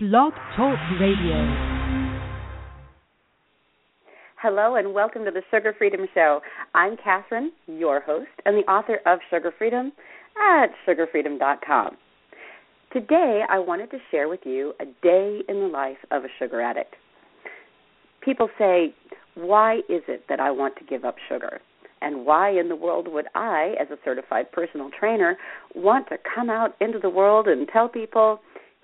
Blog 0.00 0.32
Talk 0.56 0.78
Radio. 1.00 1.34
Hello 4.40 4.76
and 4.76 4.94
welcome 4.94 5.24
to 5.24 5.32
the 5.32 5.42
Sugar 5.50 5.74
Freedom 5.76 6.06
Show. 6.14 6.38
I'm 6.72 6.96
Catherine, 7.02 7.50
your 7.66 7.98
host, 7.98 8.28
and 8.44 8.56
the 8.56 8.70
author 8.70 9.00
of 9.06 9.18
Sugar 9.28 9.52
Freedom 9.58 9.90
at 10.40 10.66
sugarfreedom.com. 10.86 11.96
Today, 12.92 13.42
I 13.50 13.58
wanted 13.58 13.90
to 13.90 13.98
share 14.12 14.28
with 14.28 14.38
you 14.44 14.72
a 14.78 14.84
day 15.02 15.40
in 15.48 15.62
the 15.62 15.66
life 15.66 15.98
of 16.12 16.22
a 16.22 16.28
sugar 16.38 16.60
addict. 16.60 16.94
People 18.20 18.50
say, 18.56 18.94
Why 19.34 19.78
is 19.88 20.02
it 20.06 20.26
that 20.28 20.38
I 20.38 20.52
want 20.52 20.76
to 20.76 20.84
give 20.84 21.04
up 21.04 21.16
sugar? 21.28 21.58
And 22.02 22.24
why 22.24 22.50
in 22.50 22.68
the 22.68 22.76
world 22.76 23.08
would 23.08 23.26
I, 23.34 23.74
as 23.80 23.88
a 23.90 23.98
certified 24.04 24.52
personal 24.52 24.90
trainer, 24.96 25.36
want 25.74 26.08
to 26.10 26.18
come 26.36 26.50
out 26.50 26.76
into 26.80 27.00
the 27.00 27.10
world 27.10 27.48
and 27.48 27.66
tell 27.66 27.88
people, 27.88 28.38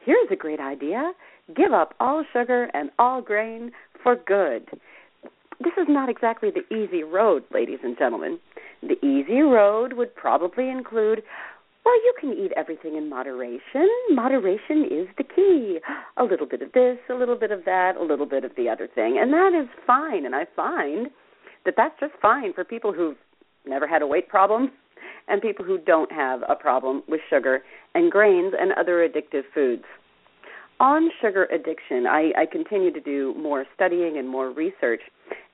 Here's 0.04 0.28
a 0.30 0.36
great 0.36 0.60
idea 0.60 1.12
give 1.54 1.72
up 1.72 1.94
all 2.00 2.24
sugar 2.32 2.70
and 2.72 2.90
all 2.98 3.20
grain 3.20 3.70
for 4.02 4.16
good. 4.16 4.66
This 5.60 5.74
is 5.76 5.86
not 5.88 6.08
exactly 6.08 6.50
the 6.50 6.74
easy 6.74 7.02
road, 7.02 7.44
ladies 7.52 7.80
and 7.82 7.96
gentlemen. 7.98 8.38
The 8.82 8.96
easy 9.06 9.40
road 9.40 9.92
would 9.94 10.14
probably 10.14 10.68
include 10.70 11.22
well, 11.84 11.94
you 11.96 12.14
can 12.18 12.32
eat 12.32 12.50
everything 12.56 12.96
in 12.96 13.10
moderation. 13.10 13.86
Moderation 14.10 14.84
is 14.90 15.06
the 15.18 15.24
key. 15.24 15.80
A 16.16 16.24
little 16.24 16.46
bit 16.46 16.62
of 16.62 16.72
this, 16.72 16.96
a 17.10 17.14
little 17.14 17.36
bit 17.36 17.50
of 17.50 17.66
that, 17.66 17.96
a 17.96 18.02
little 18.02 18.24
bit 18.24 18.42
of 18.42 18.52
the 18.56 18.70
other 18.70 18.88
thing. 18.94 19.18
And 19.20 19.30
that 19.34 19.52
is 19.52 19.68
fine. 19.86 20.24
And 20.24 20.34
I 20.34 20.46
find 20.56 21.08
that 21.66 21.74
that's 21.76 21.94
just 22.00 22.14
fine 22.22 22.54
for 22.54 22.64
people 22.64 22.94
who've 22.94 23.18
never 23.66 23.86
had 23.86 24.00
a 24.00 24.06
weight 24.06 24.28
problem 24.28 24.70
and 25.28 25.40
people 25.40 25.64
who 25.64 25.78
don't 25.78 26.12
have 26.12 26.42
a 26.48 26.54
problem 26.54 27.02
with 27.08 27.20
sugar 27.28 27.62
and 27.94 28.10
grains 28.10 28.54
and 28.58 28.72
other 28.72 29.08
addictive 29.08 29.42
foods 29.54 29.84
on 30.80 31.10
sugar 31.20 31.44
addiction, 31.46 32.06
I, 32.06 32.32
I 32.36 32.46
continue 32.50 32.92
to 32.92 33.00
do 33.00 33.34
more 33.38 33.64
studying 33.74 34.18
and 34.18 34.28
more 34.28 34.50
research. 34.50 35.00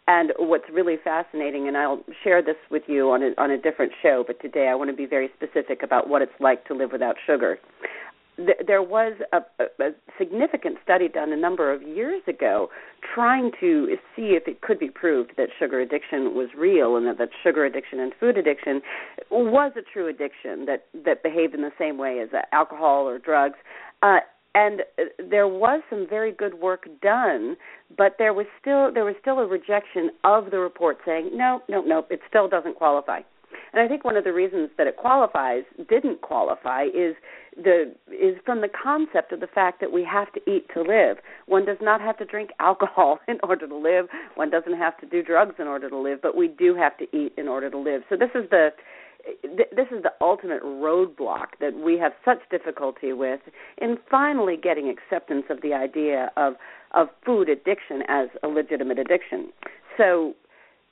And 0.09 0.33
what's 0.39 0.65
really 0.73 0.97
fascinating, 1.03 1.69
and 1.69 1.77
I'll 1.77 2.03
share 2.25 2.43
this 2.43 2.57
with 2.71 2.83
you 2.89 3.11
on 3.11 3.23
a, 3.23 3.31
on 3.39 3.51
a 3.51 3.59
different 3.59 3.93
show, 4.03 4.25
but 4.27 4.41
today 4.41 4.69
I 4.69 4.75
want 4.75 4.91
to 4.91 4.97
be 4.97 5.07
very 5.07 5.31
specific 5.37 5.83
about 5.85 6.09
what 6.09 6.21
it's 6.23 6.33
like 6.41 6.65
to 6.67 6.75
live 6.75 6.91
without 6.91 7.17
sugar. 7.27 7.59
There 8.67 8.83
was 8.83 9.15
a, 9.33 9.39
a, 9.63 9.85
a 9.85 9.91
significant 10.19 10.79
study 10.83 11.09
done 11.09 11.33
a 11.33 11.37
number 11.37 11.73
of 11.73 11.83
years 11.83 12.23
ago 12.27 12.69
trying 13.15 13.51
to 13.61 13.97
see 14.17 14.37
if 14.37 14.47
it 14.47 14.61
could 14.61 14.79
be 14.79 14.89
proved 14.89 15.33
that 15.37 15.49
sugar 15.59 15.81
addiction 15.81 16.35
was 16.35 16.49
real 16.57 16.97
and 16.97 17.07
that, 17.07 17.19
that 17.19 17.31
sugar 17.43 17.65
addiction 17.65 18.01
and 18.01 18.13
food 18.19 18.37
addiction 18.37 18.81
was 19.31 19.73
a 19.77 19.83
true 19.93 20.09
addiction 20.09 20.67
that, 20.67 20.87
that 21.05 21.23
behaved 21.23 21.55
in 21.55 21.63
the 21.63 21.73
same 21.79 21.99
way 21.99 22.21
as 22.21 22.29
alcohol 22.53 23.09
or 23.09 23.19
drugs. 23.19 23.57
Uh, 24.03 24.19
and 24.55 24.83
uh, 24.99 25.05
there 25.31 25.47
was 25.47 25.83
some 25.89 26.07
very 26.09 26.33
good 26.33 26.55
work 26.55 26.89
done 27.03 27.57
but 27.97 28.17
there 28.19 28.35
was 28.35 28.47
still 28.61 28.93
there 28.93 29.05
was 29.05 29.15
still 29.21 29.39
a 29.39 29.47
rejection 29.47 30.11
of 30.25 30.51
the 30.51 30.59
report 30.59 30.99
saying 31.07 31.31
no 31.35 31.61
no 31.69 31.81
no 31.83 32.05
it 32.11 32.21
still 32.29 32.49
doesn't 32.49 32.77
qualify 32.77 33.21
and 33.73 33.83
i 33.83 33.89
think 33.89 34.05
one 34.05 34.17
of 34.17 34.25
the 34.25 34.33
reasons 34.33 34.71
that 34.77 34.87
it 34.87 34.97
qualifies 34.97 35.65
didn't 35.89 36.21
qualify 36.21 36.85
is 36.85 37.15
the 37.57 37.93
is 38.09 38.37
from 38.45 38.61
the 38.61 38.69
concept 38.69 39.33
of 39.33 39.41
the 39.41 39.47
fact 39.47 39.81
that 39.81 39.93
we 39.93 40.05
have 40.05 40.33
to 40.33 40.41
eat 40.51 40.67
to 40.75 40.83
live. 40.83 41.19
One 41.47 41.65
does 41.65 41.79
not 41.81 42.01
have 42.01 42.17
to 42.19 42.25
drink 42.25 42.51
alcohol 42.61 43.19
in 43.29 43.39
order 43.43 43.67
to 43.67 43.77
live. 43.77 44.07
One 44.35 44.51
doesn't 44.51 44.77
have 44.77 44.97
to 44.99 45.07
do 45.07 45.23
drugs 45.23 45.55
in 45.59 45.67
order 45.67 45.89
to 45.89 45.99
live 45.99 46.23
but 46.23 46.37
we 46.37 46.49
do 46.49 46.75
have 46.75 46.97
to 46.99 47.05
eat 47.17 47.33
in 47.37 47.49
order 47.49 47.71
to 47.71 47.79
live. 47.79 48.03
So 48.09 48.17
this 48.17 48.31
is 48.35 48.49
the 48.51 48.71
this 49.45 49.87
is 49.91 50.03
the 50.03 50.13
ultimate 50.23 50.63
roadblock 50.63 51.49
that 51.61 51.75
we 51.75 51.99
have 51.99 52.13
such 52.25 52.39
difficulty 52.51 53.13
with 53.13 53.41
in 53.77 53.99
finally 54.11 54.57
getting 54.57 54.89
acceptance 54.89 55.45
of 55.51 55.61
the 55.61 55.75
idea 55.75 56.31
of 56.37 56.55
of 56.93 57.09
food 57.25 57.49
addiction 57.49 58.03
as 58.09 58.29
a 58.43 58.49
legitimate 58.49 58.99
addiction. 58.99 59.51
So 59.99 60.35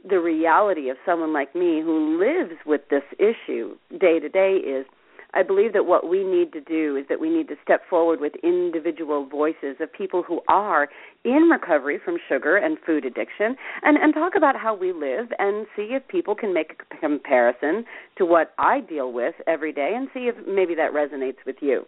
the 0.09 0.21
reality 0.21 0.89
of 0.91 0.97
someone 1.05 1.33
like 1.33 1.55
me 1.55 1.81
who 1.81 2.19
lives 2.19 2.55
with 2.67 2.83
this 2.91 3.03
issue 3.19 3.77
day 3.99 4.19
to 4.21 4.29
day 4.29 4.55
is 4.55 4.87
I 5.35 5.43
believe 5.43 5.75
that 5.75 5.85
what 5.85 6.09
we 6.09 6.25
need 6.25 6.53
to 6.55 6.61
do 6.61 6.97
is 6.97 7.05
that 7.09 7.21
we 7.21 7.29
need 7.29 7.49
to 7.49 7.57
step 7.63 7.83
forward 7.89 8.21
with 8.21 8.33
individual 8.43 9.27
voices 9.27 9.77
of 9.81 9.93
people 9.93 10.23
who 10.23 10.41
are 10.49 10.89
in 11.25 11.51
recovery 11.51 11.99
from 12.03 12.17
sugar 12.29 12.57
and 12.57 12.79
food 12.87 13.05
addiction 13.05 13.55
and, 13.83 13.99
and 13.99 14.15
talk 14.15 14.33
about 14.37 14.57
how 14.57 14.75
we 14.75 14.93
live 14.93 15.27
and 15.39 15.67
see 15.77 15.89
if 15.91 16.07
people 16.09 16.35
can 16.35 16.55
make 16.55 16.81
a 16.91 16.97
comparison 16.97 17.85
to 18.17 18.25
what 18.25 18.53
I 18.59 18.81
deal 18.81 19.13
with 19.13 19.35
every 19.47 19.73
day 19.73 19.93
and 19.95 20.09
see 20.15 20.31
if 20.31 20.35
maybe 20.47 20.75
that 20.77 20.93
resonates 20.93 21.45
with 21.45 21.57
you 21.61 21.85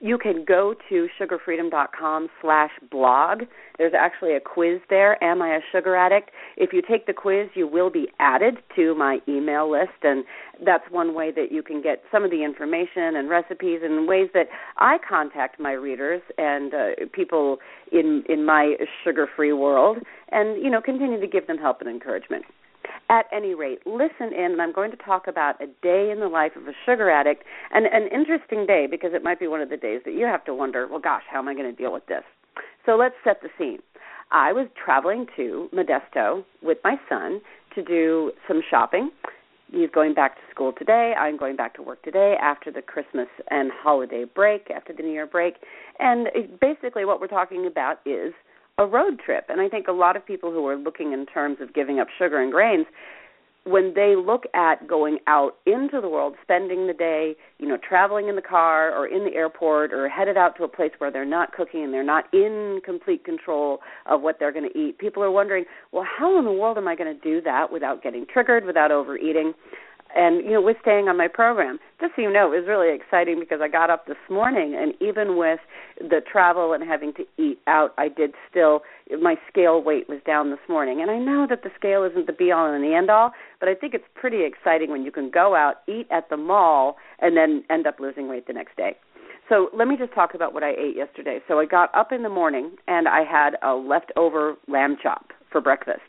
you 0.00 0.16
can 0.16 0.44
go 0.46 0.74
to 0.88 1.08
sugarfreedom.com 1.20 2.28
slash 2.40 2.70
blog. 2.90 3.42
There's 3.78 3.92
actually 3.96 4.34
a 4.34 4.40
quiz 4.40 4.80
there, 4.88 5.22
Am 5.22 5.42
I 5.42 5.56
a 5.56 5.60
Sugar 5.70 5.94
Addict? 5.94 6.30
If 6.56 6.72
you 6.72 6.82
take 6.82 7.06
the 7.06 7.12
quiz, 7.12 7.48
you 7.54 7.68
will 7.68 7.90
be 7.90 8.08
added 8.18 8.56
to 8.76 8.94
my 8.94 9.18
email 9.28 9.70
list, 9.70 10.02
and 10.02 10.24
that's 10.64 10.84
one 10.90 11.14
way 11.14 11.30
that 11.32 11.52
you 11.52 11.62
can 11.62 11.82
get 11.82 12.02
some 12.10 12.24
of 12.24 12.30
the 12.30 12.44
information 12.44 13.16
and 13.16 13.28
recipes 13.28 13.80
and 13.82 14.08
ways 14.08 14.30
that 14.32 14.46
I 14.78 14.96
contact 15.06 15.60
my 15.60 15.72
readers 15.72 16.22
and 16.38 16.72
uh, 16.72 16.78
people 17.12 17.58
in, 17.92 18.24
in 18.28 18.44
my 18.44 18.76
sugar-free 19.04 19.52
world 19.52 19.98
and, 20.32 20.62
you 20.62 20.70
know, 20.70 20.80
continue 20.80 21.20
to 21.20 21.26
give 21.26 21.46
them 21.46 21.58
help 21.58 21.80
and 21.80 21.90
encouragement. 21.90 22.44
At 23.10 23.26
any 23.32 23.56
rate, 23.56 23.80
listen 23.86 24.32
in, 24.32 24.52
and 24.52 24.62
I'm 24.62 24.72
going 24.72 24.92
to 24.92 24.96
talk 24.96 25.26
about 25.26 25.60
a 25.60 25.66
day 25.82 26.12
in 26.12 26.20
the 26.20 26.28
life 26.28 26.52
of 26.54 26.68
a 26.68 26.72
sugar 26.86 27.10
addict, 27.10 27.42
and 27.72 27.84
an 27.86 28.08
interesting 28.12 28.66
day 28.66 28.86
because 28.88 29.10
it 29.14 29.24
might 29.24 29.40
be 29.40 29.48
one 29.48 29.60
of 29.60 29.68
the 29.68 29.76
days 29.76 30.02
that 30.04 30.14
you 30.14 30.26
have 30.26 30.44
to 30.44 30.54
wonder, 30.54 30.86
well, 30.88 31.00
gosh, 31.00 31.24
how 31.28 31.40
am 31.40 31.48
I 31.48 31.54
going 31.54 31.68
to 31.68 31.76
deal 31.76 31.92
with 31.92 32.06
this? 32.06 32.22
So 32.86 32.92
let's 32.92 33.16
set 33.24 33.42
the 33.42 33.48
scene. 33.58 33.80
I 34.30 34.52
was 34.52 34.68
traveling 34.82 35.26
to 35.34 35.68
Modesto 35.74 36.44
with 36.62 36.78
my 36.84 37.00
son 37.08 37.40
to 37.74 37.82
do 37.82 38.30
some 38.46 38.62
shopping. 38.70 39.10
He's 39.72 39.90
going 39.92 40.14
back 40.14 40.36
to 40.36 40.42
school 40.52 40.72
today. 40.78 41.12
I'm 41.18 41.36
going 41.36 41.56
back 41.56 41.74
to 41.74 41.82
work 41.82 42.04
today 42.04 42.36
after 42.40 42.70
the 42.70 42.80
Christmas 42.80 43.26
and 43.50 43.72
holiday 43.74 44.24
break, 44.24 44.70
after 44.70 44.92
the 44.92 45.02
New 45.02 45.12
Year 45.12 45.26
break. 45.26 45.54
And 45.98 46.28
basically, 46.60 47.04
what 47.04 47.20
we're 47.20 47.26
talking 47.26 47.66
about 47.66 47.98
is 48.06 48.32
a 48.80 48.86
road 48.86 49.20
trip. 49.24 49.44
And 49.48 49.60
I 49.60 49.68
think 49.68 49.86
a 49.86 49.92
lot 49.92 50.16
of 50.16 50.26
people 50.26 50.50
who 50.50 50.66
are 50.66 50.76
looking 50.76 51.12
in 51.12 51.26
terms 51.26 51.58
of 51.60 51.74
giving 51.74 52.00
up 52.00 52.08
sugar 52.18 52.40
and 52.40 52.50
grains, 52.50 52.86
when 53.64 53.92
they 53.94 54.14
look 54.16 54.44
at 54.54 54.88
going 54.88 55.18
out 55.26 55.56
into 55.66 56.00
the 56.00 56.08
world, 56.08 56.34
spending 56.42 56.86
the 56.86 56.94
day, 56.94 57.36
you 57.58 57.68
know, 57.68 57.76
traveling 57.76 58.28
in 58.28 58.36
the 58.36 58.42
car 58.42 58.90
or 58.90 59.06
in 59.06 59.22
the 59.24 59.34
airport 59.34 59.92
or 59.92 60.08
headed 60.08 60.38
out 60.38 60.56
to 60.56 60.64
a 60.64 60.68
place 60.68 60.92
where 60.96 61.10
they're 61.10 61.26
not 61.26 61.52
cooking 61.52 61.84
and 61.84 61.92
they're 61.92 62.02
not 62.02 62.24
in 62.32 62.80
complete 62.82 63.22
control 63.22 63.80
of 64.06 64.22
what 64.22 64.38
they're 64.38 64.50
going 64.50 64.68
to 64.72 64.78
eat, 64.78 64.96
people 64.98 65.22
are 65.22 65.30
wondering, 65.30 65.66
well, 65.92 66.06
how 66.18 66.38
in 66.38 66.46
the 66.46 66.52
world 66.52 66.78
am 66.78 66.88
I 66.88 66.96
going 66.96 67.14
to 67.14 67.22
do 67.22 67.42
that 67.42 67.70
without 67.70 68.02
getting 68.02 68.24
triggered, 68.32 68.64
without 68.64 68.90
overeating? 68.90 69.52
And 70.14 70.44
you 70.44 70.52
know 70.52 70.62
with 70.62 70.76
staying 70.80 71.08
on 71.08 71.16
my 71.16 71.28
program. 71.28 71.78
Just 72.00 72.16
so 72.16 72.22
you 72.22 72.32
know 72.32 72.52
it 72.52 72.60
was 72.60 72.68
really 72.68 72.94
exciting 72.94 73.38
because 73.38 73.60
i 73.62 73.68
got 73.68 73.90
up 73.90 74.06
this 74.06 74.16
morning 74.28 74.74
and 74.74 74.94
even 75.00 75.36
with 75.36 75.60
the 75.98 76.20
travel 76.20 76.72
and 76.72 76.82
having 76.82 77.12
to 77.14 77.24
eat 77.38 77.58
out 77.66 77.92
i 77.98 78.08
did 78.08 78.32
still 78.48 78.82
my 79.20 79.36
scale 79.48 79.82
weight 79.82 80.08
was 80.08 80.20
down 80.26 80.50
this 80.50 80.60
morning. 80.68 81.00
And 81.00 81.10
i 81.10 81.18
know 81.18 81.46
that 81.48 81.62
the 81.62 81.70
scale 81.76 82.04
isn't 82.04 82.26
the 82.26 82.32
be 82.32 82.50
all 82.50 82.72
and 82.72 82.82
the 82.82 82.94
end 82.94 83.10
all 83.10 83.32
but 83.58 83.68
i 83.68 83.74
think 83.74 83.94
it's 83.94 84.04
pretty 84.14 84.44
exciting 84.44 84.90
when 84.90 85.04
you 85.04 85.12
can 85.12 85.30
go 85.30 85.54
out 85.54 85.76
eat 85.88 86.06
at 86.10 86.28
the 86.30 86.36
mall 86.36 86.96
and 87.20 87.36
then 87.36 87.64
end 87.70 87.86
up 87.86 88.00
losing 88.00 88.28
weight 88.28 88.46
the 88.46 88.52
next 88.52 88.76
day. 88.76 88.96
So 89.48 89.68
let 89.76 89.88
me 89.88 89.96
just 89.96 90.14
talk 90.14 90.34
about 90.34 90.54
what 90.54 90.62
i 90.62 90.70
ate 90.70 90.96
yesterday. 90.96 91.40
So 91.46 91.58
i 91.58 91.66
got 91.66 91.94
up 91.94 92.12
in 92.12 92.22
the 92.22 92.28
morning 92.28 92.76
and 92.88 93.08
i 93.08 93.22
had 93.22 93.56
a 93.62 93.74
leftover 93.74 94.54
lamb 94.68 94.96
chop 95.00 95.32
for 95.50 95.60
breakfast 95.60 96.02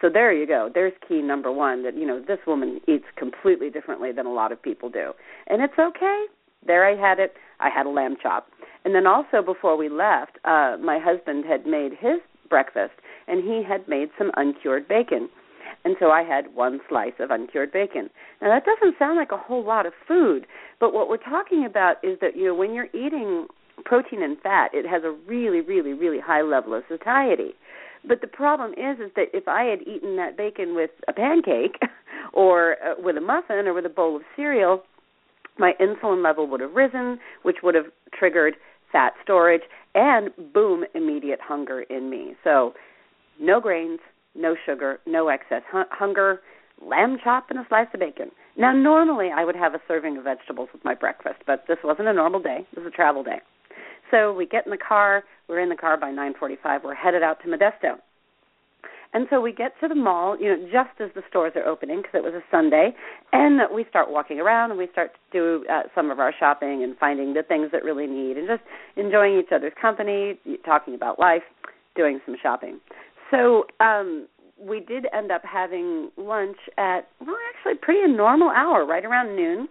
so 0.00 0.08
there 0.12 0.32
you 0.32 0.46
go. 0.46 0.70
There's 0.72 0.92
key 1.08 1.22
number 1.22 1.50
one 1.50 1.82
that, 1.84 1.96
you 1.96 2.06
know, 2.06 2.20
this 2.20 2.38
woman 2.46 2.80
eats 2.86 3.06
completely 3.16 3.70
differently 3.70 4.12
than 4.12 4.26
a 4.26 4.32
lot 4.32 4.52
of 4.52 4.62
people 4.62 4.90
do. 4.90 5.12
And 5.46 5.62
it's 5.62 5.78
okay. 5.78 6.24
There 6.66 6.84
I 6.86 6.96
had 6.96 7.18
it. 7.18 7.34
I 7.60 7.70
had 7.70 7.86
a 7.86 7.90
lamb 7.90 8.16
chop. 8.22 8.48
And 8.84 8.94
then 8.94 9.06
also 9.06 9.42
before 9.44 9.76
we 9.76 9.88
left, 9.88 10.38
uh 10.44 10.76
my 10.80 10.98
husband 11.02 11.44
had 11.44 11.66
made 11.66 11.92
his 11.92 12.20
breakfast 12.48 12.94
and 13.26 13.42
he 13.42 13.62
had 13.66 13.88
made 13.88 14.10
some 14.18 14.30
uncured 14.36 14.86
bacon. 14.86 15.28
And 15.84 15.96
so 15.98 16.10
I 16.10 16.22
had 16.22 16.54
one 16.54 16.80
slice 16.88 17.14
of 17.18 17.30
uncured 17.30 17.72
bacon. 17.72 18.10
Now 18.42 18.48
that 18.48 18.64
doesn't 18.64 18.98
sound 18.98 19.16
like 19.16 19.32
a 19.32 19.36
whole 19.36 19.64
lot 19.64 19.86
of 19.86 19.92
food, 20.06 20.46
but 20.78 20.92
what 20.92 21.08
we're 21.08 21.16
talking 21.16 21.64
about 21.64 21.96
is 22.02 22.18
that 22.20 22.36
you 22.36 22.44
know 22.44 22.54
when 22.54 22.74
you're 22.74 22.92
eating 22.92 23.46
protein 23.84 24.22
and 24.22 24.38
fat, 24.40 24.70
it 24.74 24.86
has 24.86 25.04
a 25.04 25.10
really 25.26 25.60
really 25.60 25.92
really 25.92 26.20
high 26.20 26.42
level 26.42 26.74
of 26.74 26.82
satiety. 26.88 27.54
But 28.06 28.20
the 28.20 28.26
problem 28.26 28.72
is, 28.72 28.98
is 29.00 29.10
that 29.16 29.26
if 29.32 29.48
I 29.48 29.64
had 29.64 29.82
eaten 29.82 30.16
that 30.16 30.36
bacon 30.36 30.74
with 30.74 30.90
a 31.08 31.12
pancake, 31.12 31.78
or 32.32 32.76
uh, 32.84 32.94
with 32.98 33.16
a 33.16 33.20
muffin, 33.20 33.66
or 33.66 33.74
with 33.74 33.86
a 33.86 33.90
bowl 33.90 34.16
of 34.16 34.22
cereal, 34.36 34.82
my 35.58 35.72
insulin 35.80 36.22
level 36.22 36.46
would 36.48 36.60
have 36.60 36.72
risen, 36.72 37.18
which 37.42 37.56
would 37.62 37.74
have 37.74 37.86
triggered 38.16 38.54
fat 38.92 39.14
storage, 39.22 39.62
and 39.94 40.30
boom, 40.52 40.84
immediate 40.94 41.40
hunger 41.42 41.82
in 41.82 42.10
me. 42.10 42.34
So, 42.44 42.74
no 43.40 43.60
grains, 43.60 44.00
no 44.34 44.54
sugar, 44.66 45.00
no 45.06 45.28
excess 45.28 45.62
H- 45.74 45.86
hunger, 45.90 46.40
lamb 46.80 47.18
chop 47.22 47.46
and 47.50 47.58
a 47.58 47.66
slice 47.68 47.88
of 47.94 48.00
bacon. 48.00 48.30
Now, 48.56 48.72
normally 48.72 49.30
I 49.34 49.44
would 49.44 49.56
have 49.56 49.74
a 49.74 49.80
serving 49.88 50.18
of 50.18 50.24
vegetables 50.24 50.68
with 50.72 50.84
my 50.84 50.94
breakfast, 50.94 51.40
but 51.46 51.64
this 51.68 51.78
wasn't 51.82 52.08
a 52.08 52.12
normal 52.12 52.40
day. 52.40 52.66
This 52.74 52.84
was 52.84 52.92
a 52.92 52.96
travel 52.96 53.22
day. 53.22 53.40
So 54.10 54.32
we 54.32 54.46
get 54.46 54.66
in 54.66 54.70
the 54.70 54.78
car. 54.78 55.24
We're 55.48 55.60
in 55.60 55.68
the 55.68 55.76
car 55.76 55.96
by 55.96 56.10
9:45. 56.10 56.84
We're 56.84 56.94
headed 56.94 57.22
out 57.22 57.40
to 57.42 57.48
Modesto. 57.48 58.00
And 59.12 59.26
so 59.30 59.40
we 59.40 59.52
get 59.52 59.72
to 59.80 59.88
the 59.88 59.94
mall, 59.94 60.36
you 60.38 60.48
know, 60.48 60.68
just 60.70 61.00
as 61.00 61.10
the 61.14 61.22
stores 61.30 61.52
are 61.56 61.64
opening 61.64 62.02
because 62.02 62.14
it 62.14 62.24
was 62.24 62.34
a 62.34 62.42
Sunday, 62.50 62.94
and 63.32 63.60
we 63.72 63.86
start 63.88 64.10
walking 64.10 64.40
around 64.40 64.72
and 64.72 64.78
we 64.78 64.88
start 64.92 65.12
to 65.14 65.20
do 65.32 65.64
uh, 65.70 65.84
some 65.94 66.10
of 66.10 66.18
our 66.18 66.34
shopping 66.38 66.82
and 66.82 66.98
finding 66.98 67.32
the 67.32 67.42
things 67.42 67.70
that 67.72 67.84
really 67.84 68.06
need 68.06 68.36
and 68.36 68.46
just 68.46 68.62
enjoying 68.96 69.38
each 69.38 69.52
other's 69.52 69.72
company, 69.80 70.38
talking 70.66 70.94
about 70.94 71.18
life, 71.18 71.44
doing 71.94 72.20
some 72.26 72.36
shopping. 72.42 72.78
So 73.30 73.64
um 73.80 74.28
we 74.58 74.80
did 74.80 75.06
end 75.12 75.30
up 75.30 75.42
having 75.44 76.10
lunch 76.16 76.56
at 76.78 77.08
well 77.20 77.36
actually 77.54 77.78
pretty 77.80 78.00
a 78.02 78.08
normal 78.08 78.50
hour, 78.50 78.84
right 78.84 79.04
around 79.04 79.36
noon. 79.36 79.68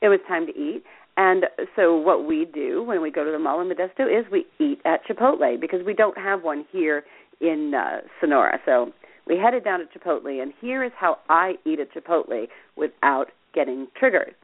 It 0.00 0.08
was 0.08 0.18
time 0.26 0.46
to 0.46 0.52
eat. 0.52 0.82
And 1.16 1.44
so 1.76 1.96
what 1.96 2.26
we 2.26 2.46
do 2.46 2.82
when 2.82 3.02
we 3.02 3.10
go 3.10 3.24
to 3.24 3.30
the 3.30 3.38
mall 3.38 3.60
in 3.60 3.68
Modesto 3.68 4.06
is 4.06 4.24
we 4.30 4.46
eat 4.58 4.80
at 4.84 5.04
Chipotle 5.06 5.60
because 5.60 5.80
we 5.84 5.94
don't 5.94 6.16
have 6.16 6.42
one 6.42 6.64
here 6.72 7.04
in 7.40 7.72
uh, 7.74 8.00
Sonora. 8.20 8.58
So 8.64 8.92
we 9.26 9.36
headed 9.36 9.64
down 9.64 9.80
to 9.80 9.86
Chipotle, 9.86 10.42
and 10.42 10.52
here 10.60 10.82
is 10.82 10.92
how 10.98 11.18
I 11.28 11.54
eat 11.66 11.80
at 11.80 11.92
Chipotle 11.92 12.46
without 12.76 13.26
getting 13.54 13.88
triggered. 13.98 14.34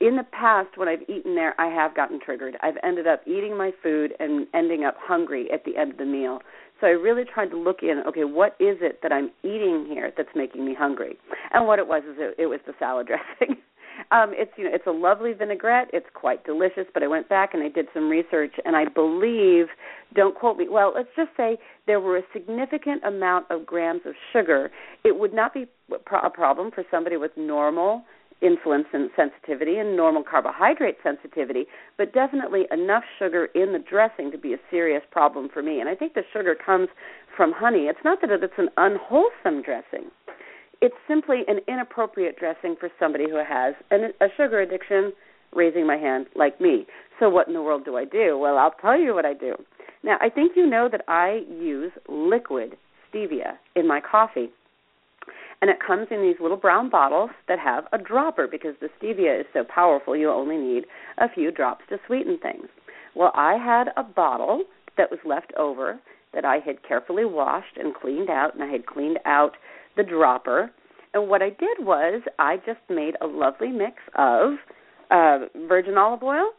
In 0.00 0.14
the 0.14 0.22
past, 0.30 0.76
when 0.76 0.86
I've 0.86 1.02
eaten 1.08 1.34
there, 1.34 1.60
I 1.60 1.66
have 1.66 1.96
gotten 1.96 2.20
triggered. 2.24 2.56
I've 2.62 2.76
ended 2.84 3.08
up 3.08 3.22
eating 3.26 3.56
my 3.56 3.72
food 3.82 4.12
and 4.20 4.46
ending 4.54 4.84
up 4.84 4.94
hungry 4.96 5.50
at 5.52 5.64
the 5.64 5.76
end 5.76 5.90
of 5.90 5.98
the 5.98 6.04
meal. 6.04 6.38
So 6.80 6.86
I 6.86 6.90
really 6.90 7.24
tried 7.24 7.50
to 7.50 7.58
look 7.58 7.78
in. 7.82 8.04
Okay, 8.06 8.22
what 8.22 8.52
is 8.60 8.78
it 8.80 9.00
that 9.02 9.10
I'm 9.10 9.30
eating 9.42 9.86
here 9.88 10.12
that's 10.16 10.28
making 10.36 10.64
me 10.64 10.72
hungry? 10.78 11.18
And 11.52 11.66
what 11.66 11.80
it 11.80 11.88
was 11.88 12.04
is 12.04 12.14
it, 12.18 12.36
it 12.38 12.46
was 12.46 12.60
the 12.64 12.74
salad 12.78 13.08
dressing. 13.40 13.56
Um, 14.10 14.32
it's 14.32 14.52
you 14.56 14.64
know 14.64 14.70
it's 14.72 14.86
a 14.86 14.92
lovely 14.92 15.32
vinaigrette. 15.32 15.88
It's 15.92 16.06
quite 16.14 16.44
delicious. 16.44 16.84
But 16.92 17.02
I 17.02 17.06
went 17.06 17.28
back 17.28 17.54
and 17.54 17.62
I 17.62 17.68
did 17.68 17.86
some 17.94 18.08
research, 18.08 18.54
and 18.64 18.76
I 18.76 18.84
believe, 18.86 19.66
don't 20.14 20.34
quote 20.34 20.56
me. 20.56 20.66
Well, 20.68 20.92
let's 20.94 21.08
just 21.16 21.30
say 21.36 21.58
there 21.86 22.00
were 22.00 22.16
a 22.16 22.22
significant 22.32 23.04
amount 23.04 23.46
of 23.50 23.66
grams 23.66 24.02
of 24.06 24.14
sugar. 24.32 24.70
It 25.04 25.18
would 25.18 25.34
not 25.34 25.54
be 25.54 25.66
a 25.92 26.30
problem 26.30 26.70
for 26.70 26.84
somebody 26.90 27.16
with 27.16 27.32
normal 27.36 28.04
insulin 28.42 28.84
sensitivity 29.16 29.78
and 29.78 29.96
normal 29.96 30.22
carbohydrate 30.22 30.96
sensitivity, 31.02 31.66
but 31.96 32.12
definitely 32.12 32.66
enough 32.70 33.02
sugar 33.18 33.46
in 33.54 33.72
the 33.72 33.78
dressing 33.78 34.30
to 34.30 34.38
be 34.38 34.52
a 34.54 34.58
serious 34.70 35.02
problem 35.10 35.48
for 35.52 35.62
me. 35.62 35.80
And 35.80 35.88
I 35.88 35.94
think 35.94 36.14
the 36.14 36.22
sugar 36.32 36.54
comes 36.54 36.88
from 37.36 37.52
honey. 37.52 37.86
It's 37.86 37.98
not 38.04 38.20
that 38.20 38.30
it's 38.30 38.52
an 38.58 38.68
unwholesome 38.76 39.62
dressing. 39.62 40.10
It's 40.80 40.94
simply 41.08 41.42
an 41.48 41.58
inappropriate 41.66 42.38
dressing 42.38 42.76
for 42.78 42.88
somebody 42.98 43.24
who 43.28 43.36
has 43.36 43.74
an, 43.90 44.12
a 44.20 44.26
sugar 44.36 44.60
addiction, 44.60 45.12
raising 45.54 45.86
my 45.86 45.96
hand, 45.96 46.26
like 46.36 46.60
me. 46.60 46.86
So, 47.18 47.28
what 47.28 47.48
in 47.48 47.54
the 47.54 47.62
world 47.62 47.84
do 47.84 47.96
I 47.96 48.04
do? 48.04 48.38
Well, 48.38 48.58
I'll 48.58 48.74
tell 48.80 48.98
you 48.98 49.14
what 49.14 49.26
I 49.26 49.34
do. 49.34 49.54
Now, 50.04 50.16
I 50.20 50.28
think 50.28 50.52
you 50.54 50.66
know 50.66 50.88
that 50.90 51.02
I 51.08 51.40
use 51.50 51.90
liquid 52.08 52.76
stevia 53.12 53.58
in 53.74 53.88
my 53.88 54.00
coffee. 54.00 54.50
And 55.60 55.70
it 55.70 55.78
comes 55.84 56.06
in 56.12 56.22
these 56.22 56.40
little 56.40 56.56
brown 56.56 56.88
bottles 56.88 57.30
that 57.48 57.58
have 57.58 57.84
a 57.92 57.98
dropper 57.98 58.46
because 58.46 58.74
the 58.80 58.88
stevia 59.02 59.40
is 59.40 59.46
so 59.52 59.64
powerful, 59.64 60.16
you 60.16 60.30
only 60.30 60.56
need 60.56 60.84
a 61.18 61.28
few 61.28 61.50
drops 61.50 61.84
to 61.88 61.98
sweeten 62.06 62.38
things. 62.40 62.68
Well, 63.16 63.32
I 63.34 63.54
had 63.54 63.88
a 63.96 64.04
bottle 64.04 64.62
that 64.96 65.10
was 65.10 65.18
left 65.24 65.52
over 65.58 65.98
that 66.32 66.44
I 66.44 66.58
had 66.58 66.86
carefully 66.86 67.24
washed 67.24 67.76
and 67.76 67.94
cleaned 67.94 68.30
out, 68.30 68.54
and 68.54 68.62
I 68.62 68.68
had 68.68 68.86
cleaned 68.86 69.18
out 69.24 69.56
the 69.98 70.04
dropper. 70.04 70.70
And 71.12 71.28
what 71.28 71.42
I 71.42 71.50
did 71.50 71.80
was 71.80 72.22
I 72.38 72.56
just 72.58 72.80
made 72.88 73.14
a 73.20 73.26
lovely 73.26 73.68
mix 73.68 73.96
of 74.16 74.54
uh, 75.10 75.40
virgin 75.68 75.98
olive 75.98 76.22
oil 76.22 76.50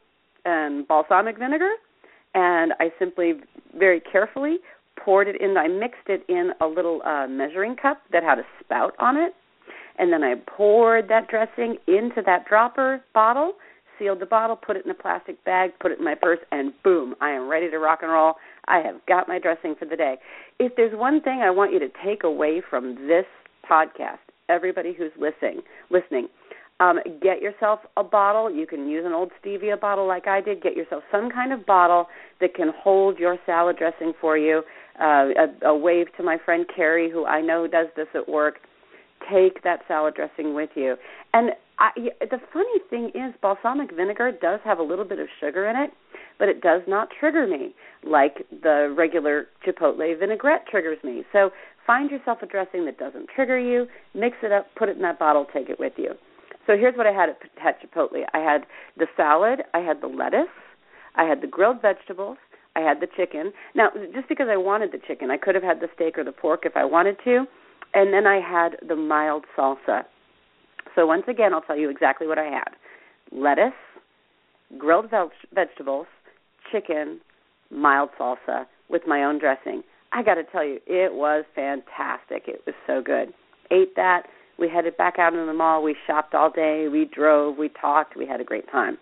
and 0.46 0.88
balsamic 0.88 1.40
vinegar, 1.40 1.72
and 2.36 2.74
I 2.80 2.92
simply 3.00 3.34
very 3.78 4.00
carefully 4.00 4.58
poured 5.04 5.28
it 5.28 5.40
in. 5.42 5.58
I 5.58 5.68
mixed 5.68 6.08
it 6.08 6.24
in 6.28 6.52
a 6.62 6.68
little 6.68 7.02
uh, 7.06 7.28
measuring 7.28 7.76
cup 7.76 8.02
that 8.12 8.24
had 8.24 8.40
a 8.40 8.44
spout 8.64 8.94
on 9.00 9.18
it, 9.18 9.34
and 9.98 10.12
then 10.12 10.24
I 10.24 10.36
poured 10.36 11.08
that 11.10 11.28
dressing 11.28 11.78
into 11.88 12.22
that 12.26 12.46
dropper 12.48 13.02
bottle, 13.14 13.54
sealed 14.00 14.20
the 14.20 14.26
bottle, 14.26 14.56
put 14.56 14.78
it 14.78 14.86
in 14.86 14.92
a 14.92 14.96
plastic 14.96 15.44
bag, 15.46 15.72
put 15.80 15.92
it 15.92 16.00
in 16.00 16.06
my 16.06 16.16
purse, 16.16 16.40
and 16.52 16.74
boom, 16.84 17.16
I 17.22 17.30
am 17.32 17.48
ready 17.48 17.70
to 17.70 17.78
rock 17.78 18.00
and 18.02 18.12
roll. 18.12 18.34
I 18.70 18.80
have 18.80 19.06
got 19.08 19.28
my 19.28 19.40
dressing 19.40 19.76
for 19.78 19.86
the 19.86 19.96
day. 19.96 20.18
If 20.60 20.76
there's 20.76 20.98
one 20.98 21.22
thing 21.22 21.42
I 21.44 21.50
want 21.50 21.74
you 21.74 21.80
to 21.80 21.90
take 22.06 22.24
away 22.24 22.62
from 22.68 22.96
this 23.08 23.26
podcast, 23.70 24.20
everybody 24.48 24.94
who's 24.98 25.12
listening, 25.20 25.62
listening, 25.90 26.28
um, 26.80 27.00
get 27.22 27.42
yourself 27.42 27.80
a 27.98 28.04
bottle. 28.04 28.50
You 28.50 28.66
can 28.66 28.88
use 28.88 29.04
an 29.06 29.12
old 29.12 29.32
stevia 29.44 29.80
bottle 29.80 30.08
like 30.08 30.28
I 30.28 30.40
did. 30.40 30.62
Get 30.62 30.78
yourself 30.78 31.04
some 31.12 31.30
kind 31.30 31.52
of 31.52 31.66
bottle 31.66 32.08
that 32.40 32.56
can 32.56 32.72
hold 32.78 33.20
your 33.20 33.38
salad 33.46 33.78
dressing 33.78 34.14
for 34.22 34.38
you. 34.38 34.62
Uh, 35.00 35.28
a, 35.64 35.68
a 35.68 35.78
wave 35.78 36.08
to 36.18 36.24
my 36.24 36.38
friend 36.44 36.66
Carrie, 36.74 37.12
who 37.12 37.26
I 37.26 37.42
know 37.42 37.68
does 37.68 37.88
this 37.96 38.08
at 38.16 38.30
work. 38.30 38.56
Take 39.30 39.64
that 39.64 39.80
salad 39.88 40.14
dressing 40.16 40.54
with 40.54 40.70
you. 40.76 40.96
And 41.34 41.52
I, 41.80 41.92
the 42.20 42.40
funny 42.52 42.80
thing 42.90 43.12
is, 43.16 43.34
balsamic 43.42 43.96
vinegar 43.96 44.32
does 44.32 44.60
have 44.66 44.80
a 44.80 44.84
little 44.84 45.06
bit 45.06 45.20
of 45.20 45.28
sugar 45.40 45.70
in 45.70 45.78
it, 45.78 45.92
but 46.38 46.50
it 46.50 46.62
does 46.62 46.82
not 46.88 47.08
trigger 47.20 47.48
me 47.48 47.74
like 48.04 48.46
the 48.62 48.94
regular 48.98 49.48
chipotle 49.66 50.20
vinaigrette 50.20 50.68
triggers 50.70 50.98
me. 51.04 51.24
So 51.32 51.52
find 51.88 52.12
yourself 52.12 52.40
a 52.42 52.46
dressing 52.46 52.86
that 52.86 52.98
doesn't 52.98 53.30
trigger 53.34 53.58
you, 53.58 53.88
mix 54.14 54.38
it 54.44 54.52
up, 54.52 54.68
put 54.76 54.90
it 54.90 54.98
in 54.98 55.02
that 55.04 55.20
bottle, 55.20 55.46
take 55.54 55.70
it 55.70 55.80
with 55.80 55.94
you. 55.98 56.12
So 56.68 56.78
here's 56.78 56.96
what 56.96 57.08
I 57.08 57.12
had 57.12 57.30
at, 57.30 57.40
at 57.66 57.82
Chipotle. 57.82 58.24
I 58.34 58.40
had 58.40 58.66
the 58.98 59.08
salad, 59.16 59.62
I 59.74 59.80
had 59.80 60.02
the 60.02 60.08
lettuce, 60.08 60.54
I 61.16 61.24
had 61.24 61.42
the 61.42 61.48
grilled 61.48 61.82
vegetables, 61.82 62.38
I 62.76 62.82
had 62.82 63.00
the 63.00 63.08
chicken. 63.18 63.52
Now, 63.74 63.90
just 64.14 64.30
because 64.30 64.48
I 64.52 64.58
wanted 64.58 64.92
the 64.92 65.00
chicken, 65.08 65.32
I 65.32 65.38
could 65.38 65.56
have 65.56 65.64
had 65.64 65.80
the 65.80 65.88
steak 65.96 66.18
or 66.18 66.24
the 66.24 66.32
pork 66.32 66.62
if 66.66 66.74
I 66.76 66.86
wanted 66.86 67.18
to, 67.24 67.46
and 67.94 68.14
then 68.14 68.28
I 68.28 68.40
had 68.40 68.78
the 68.88 68.96
mild 68.96 69.46
salsa. 69.58 70.04
So 70.96 71.06
once 71.06 71.24
again, 71.28 71.54
I'll 71.54 71.62
tell 71.62 71.78
you 71.78 71.90
exactly 71.90 72.28
what 72.28 72.38
I 72.38 72.46
had: 72.46 72.70
lettuce, 73.32 73.74
grilled 74.78 75.10
veg- 75.10 75.30
vegetables, 75.54 76.08
chicken, 76.72 77.20
mild 77.72 78.10
salsa 78.20 78.66
with 78.90 79.04
my 79.08 79.24
own 79.24 79.40
dressing. 79.40 79.84
I 80.12 80.24
got 80.24 80.36
to 80.36 80.44
tell 80.44 80.66
you, 80.66 80.80
it 80.88 81.14
was 81.14 81.46
fantastic. 81.54 82.44
It 82.48 82.64
was 82.66 82.76
so 82.88 83.02
good. 83.02 83.34
Ate 83.72 83.96
that 83.96 84.24
we 84.58 84.68
headed 84.68 84.98
back 84.98 85.20
out 85.20 85.34
in 85.34 85.46
the 85.46 85.54
mall. 85.54 85.82
We 85.82 85.96
shopped 86.06 86.34
all 86.34 86.52
day. 86.52 86.88
We 86.92 87.06
drove. 87.06 87.58
We 87.58 87.70
talked. 87.70 88.18
We 88.18 88.28
had 88.28 88.42
a 88.42 88.44
great 88.44 88.70
time. 88.70 88.98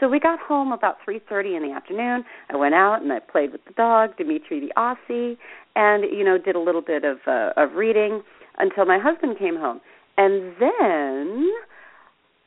So 0.00 0.08
we 0.08 0.20
got 0.20 0.38
home 0.38 0.70
about 0.70 0.98
3:30 1.04 1.56
in 1.56 1.62
the 1.62 1.72
afternoon. 1.72 2.24
I 2.50 2.56
went 2.56 2.74
out 2.74 3.02
and 3.02 3.12
I 3.12 3.18
played 3.18 3.52
with 3.52 3.64
the 3.64 3.72
dog, 3.72 4.16
Dimitri 4.16 4.60
the 4.60 4.72
Aussie, 4.76 5.36
and 5.74 6.04
you 6.04 6.24
know 6.24 6.38
did 6.38 6.54
a 6.54 6.60
little 6.60 6.82
bit 6.82 7.04
of 7.04 7.18
uh, 7.26 7.52
of 7.56 7.74
reading 7.74 8.22
until 8.58 8.84
my 8.84 8.98
husband 8.98 9.38
came 9.38 9.56
home. 9.56 9.80
And 10.18 10.52
then 10.58 11.50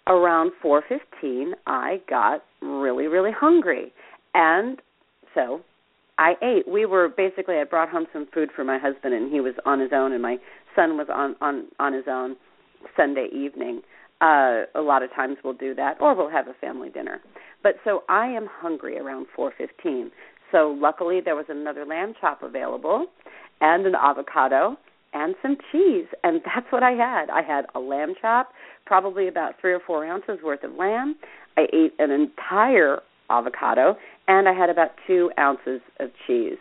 around 0.07 0.51
4:15 0.61 1.53
I 1.65 2.01
got 2.07 2.43
really 2.61 3.07
really 3.07 3.31
hungry. 3.31 3.91
And 4.35 4.79
so 5.33 5.61
I 6.17 6.35
ate. 6.43 6.67
We 6.67 6.85
were 6.85 7.07
basically 7.07 7.55
I 7.55 7.63
brought 7.63 7.89
home 7.89 8.05
some 8.13 8.27
food 8.33 8.49
for 8.55 8.63
my 8.63 8.77
husband 8.77 9.13
and 9.13 9.31
he 9.31 9.39
was 9.39 9.55
on 9.65 9.79
his 9.79 9.91
own 9.93 10.11
and 10.11 10.21
my 10.21 10.37
son 10.75 10.97
was 10.97 11.07
on 11.09 11.35
on 11.41 11.67
on 11.79 11.93
his 11.93 12.05
own 12.07 12.35
Sunday 12.95 13.27
evening. 13.33 13.81
Uh, 14.19 14.65
a 14.75 14.81
lot 14.81 15.01
of 15.01 15.11
times 15.15 15.37
we'll 15.43 15.53
do 15.53 15.73
that, 15.73 15.99
or 15.99 16.13
we'll 16.13 16.29
have 16.29 16.47
a 16.47 16.53
family 16.61 16.89
dinner. 16.89 17.21
But 17.63 17.77
so 17.83 18.03
I 18.07 18.27
am 18.27 18.47
hungry 18.47 18.99
around 18.99 19.27
4:15. 19.35 20.11
So 20.51 20.77
luckily 20.77 21.21
there 21.21 21.35
was 21.35 21.45
another 21.49 21.85
lamb 21.85 22.13
chop 22.19 22.43
available, 22.43 23.07
and 23.61 23.85
an 23.87 23.95
avocado 23.95 24.77
and 25.13 25.35
some 25.41 25.57
cheese, 25.71 26.05
and 26.23 26.41
that's 26.45 26.71
what 26.71 26.83
I 26.83 26.91
had. 26.91 27.29
I 27.29 27.41
had 27.41 27.65
a 27.75 27.79
lamb 27.79 28.13
chop, 28.21 28.49
probably 28.85 29.27
about 29.27 29.55
three 29.59 29.73
or 29.73 29.79
four 29.85 30.05
ounces 30.05 30.39
worth 30.43 30.63
of 30.63 30.73
lamb. 30.73 31.15
I 31.57 31.65
ate 31.73 31.93
an 31.99 32.11
entire 32.11 32.99
avocado, 33.29 33.95
and 34.27 34.47
I 34.47 34.53
had 34.53 34.69
about 34.69 34.91
two 35.07 35.31
ounces 35.39 35.81
of 35.99 36.09
cheese. 36.27 36.57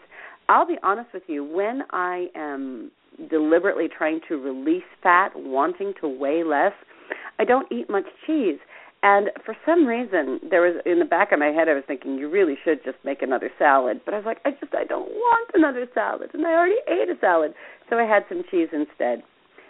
I'll 0.49 0.67
be 0.67 0.79
honest 0.83 1.11
with 1.15 1.25
you, 1.29 1.45
when 1.45 1.83
I 1.91 2.27
am 2.35 2.91
deliberately 3.31 3.89
trying 3.89 4.21
to 4.29 4.37
release 4.37 4.83
fat, 5.03 5.31
wanting 5.37 5.95
to 6.01 6.09
weigh 6.09 6.43
less, 6.43 6.73
I 7.39 7.45
don't 7.45 7.71
eat 7.71 7.89
much 7.89 8.07
cheese. 8.27 8.59
And 9.03 9.31
for 9.47 9.57
some 9.65 9.87
reason, 9.87 10.41
there 10.51 10.61
was 10.61 10.83
in 10.85 10.99
the 10.99 11.07
back 11.07 11.33
of 11.33 11.39
my 11.39 11.47
head, 11.47 11.69
I 11.69 11.75
was 11.75 11.85
thinking 11.87 12.17
you 12.17 12.29
really 12.29 12.57
should 12.63 12.85
just 12.85 12.99
make 13.03 13.23
another 13.23 13.51
salad. 13.59 14.03
But 14.05 14.13
I 14.13 14.19
was 14.19 14.27
like, 14.27 14.41
I 14.45 14.51
just 14.51 14.75
I 14.75 14.85
don't 14.85 15.09
want 15.09 15.51
another 15.55 15.87
salad, 15.95 16.31
and 16.35 16.47
I 16.47 16.53
already 16.53 16.77
ate 16.87 17.09
a 17.09 17.19
salad, 17.19 17.55
so 17.91 17.99
I 17.99 18.05
had 18.05 18.25
some 18.29 18.43
cheese 18.51 18.69
instead. 18.73 19.23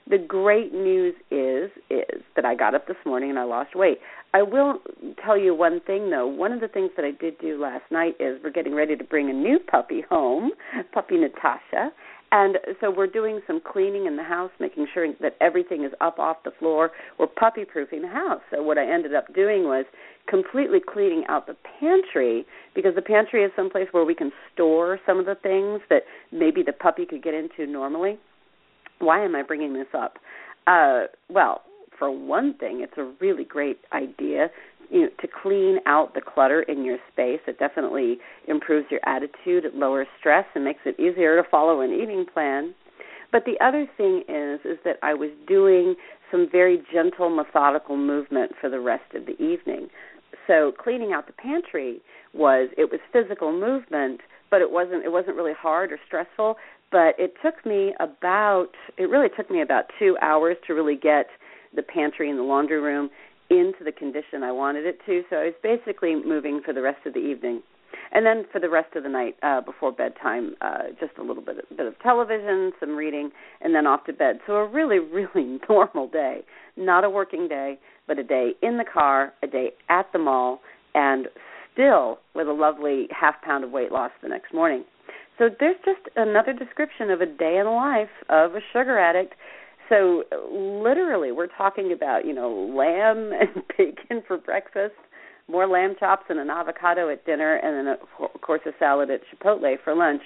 The 0.09 0.19
great 0.19 0.73
news 0.73 1.15
is 1.31 1.71
is 1.89 2.23
that 2.37 2.45
I 2.45 2.55
got 2.55 2.75
up 2.75 2.87
this 2.87 2.97
morning 3.05 3.31
and 3.31 3.39
I 3.39 3.45
lost 3.45 3.75
weight. 3.75 3.99
I 4.35 4.43
will 4.43 4.81
tell 5.25 5.39
you 5.39 5.55
one 5.55 5.81
thing 5.81 6.11
though. 6.11 6.27
One 6.27 6.53
of 6.53 6.61
the 6.61 6.69
things 6.69 6.91
that 6.97 7.05
I 7.05 7.11
did 7.11 7.39
do 7.39 7.61
last 7.61 7.85
night 7.91 8.15
is 8.21 8.39
we're 8.43 8.51
getting 8.51 8.75
ready 8.75 8.97
to 8.97 9.05
bring 9.05 9.31
a 9.31 9.33
new 9.33 9.59
puppy 9.59 10.03
home, 10.09 10.51
puppy 10.93 11.17
Natasha, 11.17 11.91
And 12.33 12.59
so 12.81 12.91
we're 12.91 13.09
doing 13.09 13.41
some 13.47 13.61
cleaning 13.61 14.07
in 14.07 14.17
the 14.17 14.23
house, 14.23 14.53
making 14.61 14.87
sure 14.95 15.13
that 15.21 15.37
everything 15.41 15.85
is 15.85 15.91
up 16.01 16.19
off 16.19 16.39
the 16.45 16.53
floor. 16.59 16.93
We're 17.19 17.27
puppy 17.27 17.65
proofing 17.65 18.03
the 18.03 18.09
house. 18.09 18.41
So 18.53 18.63
what 18.63 18.79
I 18.79 18.89
ended 18.89 19.15
up 19.15 19.35
doing 19.35 19.65
was 19.65 19.85
completely 20.29 20.79
cleaning 20.81 21.25
out 21.29 21.49
the 21.49 21.57
pantry 21.81 22.47
because 22.75 22.95
the 22.95 23.03
pantry 23.03 23.43
is 23.43 23.51
someplace 23.57 23.89
where 23.91 24.05
we 24.05 24.15
can 24.15 24.31
store 24.55 25.01
some 25.07 25.19
of 25.19 25.27
the 25.27 25.35
things 25.35 25.81
that 25.91 26.03
maybe 26.31 26.63
the 26.63 26.73
puppy 26.73 27.05
could 27.05 27.23
get 27.23 27.35
into 27.35 27.67
normally. 27.67 28.17
Why 29.01 29.25
am 29.25 29.35
I 29.35 29.43
bringing 29.43 29.73
this 29.75 29.89
up? 29.93 30.19
Uh, 30.69 31.05
well, 31.29 31.63
for 31.99 32.11
one 32.11 32.55
thing, 32.55 32.81
it's 32.81 32.97
a 32.97 33.13
really 33.21 33.45
great 33.45 33.79
idea 33.93 34.51
you 34.91 35.03
know, 35.03 35.09
to 35.21 35.29
clean 35.43 35.79
out 35.87 36.15
the 36.15 36.21
clutter 36.21 36.63
in 36.63 36.85
your 36.85 36.99
space. 37.13 37.41
It 37.47 37.59
definitely 37.59 38.19
improves 38.49 38.87
your 38.91 39.01
attitude, 39.07 39.65
it 39.65 39.75
lowers 39.75 40.09
stress, 40.19 40.45
and 40.55 40.65
makes 40.65 40.81
it 40.85 40.99
easier 40.99 41.41
to 41.41 41.49
follow 41.49 41.81
an 41.81 41.93
eating 41.93 42.27
plan. 42.33 42.75
But 43.33 43.45
the 43.45 43.65
other 43.65 43.87
thing 43.97 44.25
is 44.29 44.61
is 44.65 44.79
that 44.85 44.97
I 45.03 45.15
was 45.15 45.31
doing 45.47 45.95
some 46.31 46.49
very 46.51 46.83
gentle 46.93 47.31
methodical 47.31 47.97
movement 47.97 48.53
for 48.61 48.69
the 48.69 48.81
rest 48.81 49.15
of 49.15 49.27
the 49.27 49.41
evening. 49.43 49.89
So 50.47 50.73
cleaning 50.83 51.13
out 51.13 51.27
the 51.27 51.33
pantry 51.33 52.01
was 52.35 52.71
it 52.77 52.91
was 52.91 53.01
physical 53.13 53.53
movement, 53.53 54.21
but 54.51 54.61
it 54.61 54.71
wasn't 54.71 55.05
it 55.05 55.13
wasn't 55.13 55.37
really 55.37 55.55
hard 55.57 55.93
or 55.93 55.99
stressful, 56.07 56.57
but 56.91 57.15
it 57.19 57.35
took 57.43 57.65
me 57.65 57.95
about 58.01 58.71
it 58.97 59.05
really 59.05 59.29
took 59.37 59.51
me 59.51 59.63
about 59.63 59.85
2 59.99 60.17
hours 60.21 60.57
to 60.67 60.75
really 60.75 60.97
get 60.97 61.27
the 61.75 61.83
pantry 61.83 62.31
and 62.31 62.39
the 62.39 62.43
laundry 62.43 62.81
room 62.81 63.11
into 63.51 63.85
the 63.85 63.93
condition 63.93 64.43
I 64.43 64.53
wanted 64.53 64.87
it 64.87 64.99
to. 65.07 65.23
So 65.29 65.37
I 65.37 65.45
was 65.47 65.55
basically 65.63 66.15
moving 66.15 66.61
for 66.65 66.73
the 66.73 66.83
rest 66.83 67.05
of 67.07 67.15
the 67.15 67.21
evening. 67.21 67.63
And 68.13 68.27
then 68.27 68.45
for 68.51 68.61
the 68.61 68.69
rest 68.69 68.97
of 68.97 69.03
the 69.03 69.09
night 69.09 69.37
uh, 69.43 69.61
before 69.61 69.93
bedtime, 69.93 70.55
uh, 70.61 70.91
just 70.99 71.13
a 71.19 71.23
little 71.23 71.43
bit, 71.43 71.57
bit 71.77 71.87
of 71.87 71.99
television, 72.01 72.73
some 72.81 72.97
reading, 72.97 73.31
and 73.61 73.75
then 73.75 73.87
off 73.87 74.05
to 74.05 74.13
bed. 74.13 74.41
So 74.47 74.55
a 74.55 74.69
really, 74.69 74.99
really 74.99 75.61
normal 75.69 76.09
day. 76.09 76.41
Not 76.77 77.05
a 77.05 77.11
working 77.11 77.49
day, 77.49 77.79
but 78.07 78.19
a 78.19 78.25
day 78.25 78.53
in 78.63 78.79
the 78.79 78.85
car, 78.85 79.33
a 79.43 79.47
day 79.47 79.73
at 79.89 80.07
the 80.13 80.19
mall, 80.19 80.61
and 80.95 81.29
still 81.73 82.19
with 82.35 82.49
a 82.49 82.53
lovely 82.53 83.07
half 83.11 83.41
pound 83.43 83.65
of 83.65 83.71
weight 83.71 83.93
loss 83.93 84.11
the 84.23 84.29
next 84.29 84.53
morning. 84.53 84.85
So 85.39 85.49
there's 85.59 85.77
just 85.85 86.15
another 86.17 86.53
description 86.53 87.11
of 87.11 87.21
a 87.21 87.27
day 87.27 87.57
in 87.59 87.65
the 87.65 87.71
life 87.71 88.11
of 88.29 88.55
a 88.55 88.61
sugar 88.73 88.99
addict 88.99 89.35
so 89.91 90.23
literally, 90.51 91.33
we're 91.33 91.49
talking 91.49 91.93
about 91.93 92.25
you 92.25 92.33
know 92.33 92.51
lamb 92.75 93.33
and 93.39 93.63
bacon 93.77 94.23
for 94.27 94.39
breakfast, 94.39 94.95
more 95.49 95.67
lamb 95.67 95.97
chops 95.99 96.25
and 96.31 96.39
an 96.39 96.49
avocado 96.49 97.11
at 97.11 97.27
dinner, 97.27 97.57
and 97.57 97.87
then 97.87 97.97
of 98.35 98.41
course 98.41 98.63
a 98.67 98.71
salad 98.79 99.11
at 99.11 99.21
Chipotle 99.29 99.75
for 99.85 99.95
lunch. 99.95 100.23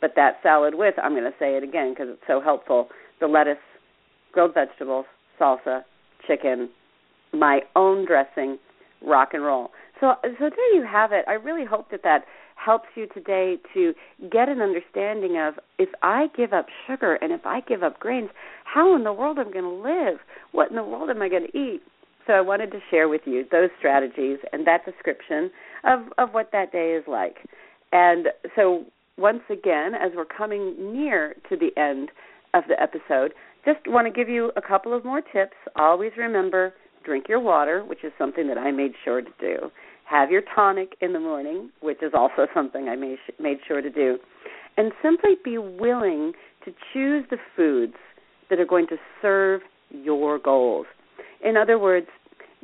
But 0.00 0.12
that 0.16 0.34
salad 0.42 0.74
with, 0.74 0.94
I'm 1.02 1.12
going 1.12 1.24
to 1.24 1.36
say 1.38 1.56
it 1.56 1.64
again 1.64 1.92
because 1.92 2.08
it's 2.10 2.22
so 2.28 2.40
helpful: 2.40 2.88
the 3.18 3.26
lettuce, 3.26 3.56
grilled 4.32 4.54
vegetables, 4.54 5.06
salsa, 5.40 5.82
chicken, 6.28 6.68
my 7.32 7.60
own 7.74 8.06
dressing, 8.06 8.58
rock 9.04 9.30
and 9.32 9.42
roll. 9.42 9.70
So 10.00 10.12
so 10.22 10.50
there 10.50 10.74
you 10.74 10.86
have 10.86 11.12
it. 11.12 11.24
I 11.26 11.32
really 11.32 11.64
hope 11.64 11.90
that 11.90 12.02
that 12.04 12.24
helps 12.56 12.88
you 12.94 13.06
today 13.08 13.56
to 13.74 13.94
get 14.30 14.48
an 14.48 14.60
understanding 14.60 15.38
of 15.38 15.54
if 15.78 15.88
I 16.02 16.26
give 16.36 16.52
up 16.52 16.66
sugar 16.86 17.14
and 17.14 17.32
if 17.32 17.46
I 17.46 17.60
give 17.60 17.82
up 17.82 18.00
grains, 18.00 18.30
how 18.64 18.96
in 18.96 19.04
the 19.04 19.12
world 19.12 19.38
am 19.38 19.48
I 19.48 19.52
going 19.52 19.64
to 19.64 19.70
live? 19.70 20.18
What 20.52 20.70
in 20.70 20.76
the 20.76 20.82
world 20.82 21.10
am 21.10 21.22
I 21.22 21.28
going 21.28 21.46
to 21.52 21.58
eat? 21.58 21.80
So 22.26 22.32
I 22.32 22.40
wanted 22.40 22.72
to 22.72 22.80
share 22.90 23.08
with 23.08 23.20
you 23.24 23.44
those 23.52 23.70
strategies 23.78 24.38
and 24.52 24.66
that 24.66 24.84
description 24.84 25.50
of 25.84 26.00
of 26.18 26.30
what 26.32 26.50
that 26.52 26.72
day 26.72 26.98
is 26.98 27.04
like. 27.06 27.36
And 27.92 28.28
so 28.56 28.84
once 29.16 29.42
again, 29.48 29.92
as 29.94 30.10
we're 30.16 30.24
coming 30.24 30.92
near 30.92 31.36
to 31.48 31.56
the 31.56 31.70
end 31.80 32.10
of 32.52 32.64
the 32.68 32.80
episode, 32.82 33.32
just 33.64 33.78
want 33.86 34.06
to 34.06 34.12
give 34.12 34.28
you 34.28 34.50
a 34.56 34.62
couple 34.62 34.92
of 34.92 35.04
more 35.04 35.20
tips. 35.20 35.54
Always 35.76 36.12
remember 36.18 36.74
drink 37.04 37.26
your 37.28 37.38
water, 37.38 37.84
which 37.84 38.02
is 38.02 38.12
something 38.18 38.48
that 38.48 38.58
I 38.58 38.72
made 38.72 38.92
sure 39.04 39.22
to 39.22 39.30
do 39.40 39.70
have 40.08 40.30
your 40.30 40.42
tonic 40.54 40.96
in 41.00 41.12
the 41.12 41.20
morning, 41.20 41.70
which 41.80 42.02
is 42.02 42.12
also 42.14 42.46
something 42.54 42.88
I 42.88 42.96
made, 42.96 43.58
sure 43.66 43.80
to 43.80 43.90
do, 43.90 44.18
and 44.76 44.92
simply 45.02 45.34
be 45.44 45.58
willing 45.58 46.32
to 46.64 46.72
choose 46.92 47.24
the 47.30 47.38
foods 47.56 47.94
that 48.50 48.58
are 48.58 48.66
going 48.66 48.86
to 48.88 48.96
serve 49.20 49.60
your 49.90 50.38
goals. 50.38 50.86
In 51.44 51.56
other 51.56 51.78
words, 51.78 52.06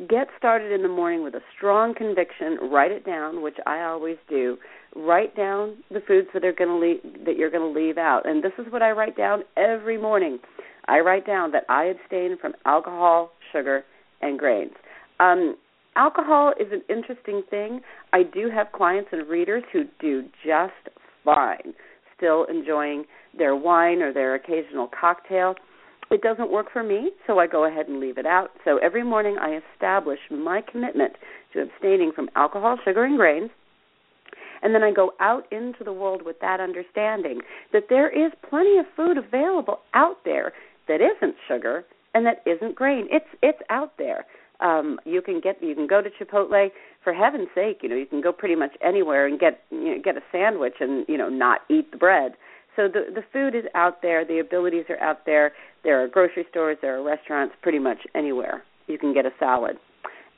get 0.09 0.29
started 0.39 0.73
in 0.73 0.83
the 0.83 0.89
morning 0.89 1.23
with 1.23 1.35
a 1.35 1.41
strong 1.57 1.95
conviction, 1.95 2.59
write 2.71 2.91
it 2.91 3.05
down, 3.05 3.43
which 3.43 3.57
I 3.67 3.83
always 3.83 4.17
do. 4.29 4.57
Write 4.95 5.37
down 5.37 5.77
the 5.91 6.01
foods 6.07 6.29
that 6.35 6.45
are 6.45 6.53
going 6.53 6.69
to 6.69 6.77
leave, 6.77 7.25
that 7.25 7.37
you're 7.37 7.51
going 7.51 7.73
to 7.73 7.81
leave 7.81 7.99
out. 7.99 8.23
And 8.25 8.43
this 8.43 8.53
is 8.59 8.71
what 8.73 8.83
I 8.83 8.91
write 8.91 9.17
down 9.17 9.43
every 9.57 9.99
morning. 9.99 10.39
I 10.87 11.01
write 11.01 11.27
down 11.27 11.53
that 11.53 11.65
I 11.69 11.85
abstain 11.85 12.37
from 12.41 12.55
alcohol, 12.67 13.33
sugar, 13.53 13.85
and 14.21 14.39
grains. 14.39 14.73
Um, 15.21 15.57
alcohol 15.97 16.53
is 16.59 16.69
an 16.73 16.83
interesting 16.89 17.43
thing. 17.51 17.81
I 18.13 18.23
do 18.23 18.51
have 18.51 18.73
clients 18.73 19.11
and 19.13 19.29
readers 19.29 19.63
who 19.73 19.85
do 20.01 20.25
just 20.45 20.97
fine, 21.25 21.75
still 22.17 22.45
enjoying 22.45 23.05
their 23.37 23.57
wine 23.57 24.03
or 24.03 24.13
their 24.13 24.35
occasional 24.35 24.89
cocktail. 24.99 25.55
It 26.11 26.21
doesn't 26.21 26.51
work 26.51 26.67
for 26.73 26.83
me, 26.83 27.11
so 27.27 27.39
I 27.39 27.47
go 27.47 27.65
ahead 27.65 27.89
and 27.89 27.99
leave 27.99 28.19
it 28.19 28.27
out. 28.27 28.51
So 28.65 28.79
every 28.79 29.03
morning 29.03 29.37
I 29.41 29.61
establish 29.75 30.19
my 30.31 30.63
commitment 30.71 31.15
to 31.53 31.63
abstaining 31.63 32.13
from 32.15 32.29
alcohol, 32.37 32.79
sugar, 32.85 33.05
and 33.05 33.17
grains. 33.17 33.51
And 34.63 34.75
then 34.75 34.83
I 34.83 34.93
go 34.93 35.13
out 35.21 35.51
into 35.51 35.85
the 35.85 35.93
world 35.93 36.23
with 36.25 36.37
that 36.41 36.61
understanding 36.61 37.41
that 37.73 37.85
there 37.89 38.09
is 38.09 38.31
plenty 38.49 38.79
of 38.79 38.85
food 38.95 39.17
available 39.17 39.81
out 39.95 40.19
there 40.25 40.53
that 40.87 41.01
isn't 41.01 41.35
sugar 41.49 41.85
and 42.15 42.27
that 42.27 42.43
isn't 42.47 42.77
grain. 42.77 43.09
It's 43.11 43.27
it's 43.43 43.59
out 43.71 43.93
there 43.99 44.27
um 44.62 44.99
you 45.04 45.21
can 45.21 45.40
get 45.40 45.62
you 45.62 45.75
can 45.75 45.87
go 45.87 46.00
to 46.00 46.11
Chipotle 46.11 46.71
for 47.04 47.12
heaven's 47.12 47.49
sake, 47.54 47.78
you 47.83 47.88
know, 47.88 47.97
you 47.97 48.07
can 48.07 48.21
go 48.21 48.33
pretty 48.33 48.54
much 48.54 48.73
anywhere 48.83 49.26
and 49.26 49.38
get 49.38 49.62
you 49.71 49.97
know, 49.97 50.02
get 50.02 50.16
a 50.16 50.23
sandwich 50.31 50.75
and, 50.81 51.04
you 51.09 51.19
know, 51.19 51.28
not 51.28 51.61
eat 51.69 51.90
the 51.90 51.97
bread. 51.97 52.33
So 52.76 52.88
the 52.88 53.12
the 53.12 53.23
food 53.33 53.54
is 53.54 53.64
out 53.75 54.02
there, 54.02 54.25
the 54.25 54.38
abilities 54.38 54.85
are 54.88 55.00
out 55.00 55.26
there. 55.26 55.52
There 55.85 56.02
are 56.02 56.09
grocery 56.09 56.47
stores, 56.50 56.78
there 56.81 56.99
are 56.99 57.02
restaurants 57.02 57.54
pretty 57.61 57.78
much 57.78 57.99
anywhere. 58.14 58.62
You 58.87 58.99
can 58.99 59.12
get 59.12 59.26
a 59.26 59.33
salad. 59.38 59.76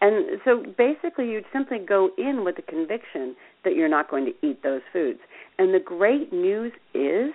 And 0.00 0.40
so 0.44 0.64
basically 0.76 1.30
you'd 1.30 1.46
simply 1.52 1.78
go 1.78 2.10
in 2.18 2.44
with 2.44 2.56
the 2.56 2.62
conviction 2.62 3.36
that 3.64 3.74
you're 3.74 3.88
not 3.88 4.10
going 4.10 4.26
to 4.26 4.46
eat 4.46 4.62
those 4.62 4.82
foods. 4.92 5.20
And 5.58 5.72
the 5.72 5.80
great 5.80 6.32
news 6.32 6.72
is 6.92 7.32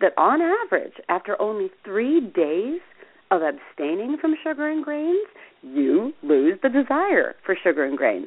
that 0.00 0.12
on 0.16 0.40
average, 0.40 0.94
after 1.08 1.40
only 1.40 1.70
3 1.84 2.20
days 2.34 2.80
of 3.30 3.42
abstaining 3.42 4.16
from 4.20 4.34
sugar 4.42 4.68
and 4.68 4.84
grains, 4.84 5.26
you 5.62 6.12
lose 6.22 6.58
the 6.62 6.68
desire 6.68 7.34
for 7.44 7.56
sugar 7.62 7.84
and 7.84 7.96
grains. 7.96 8.26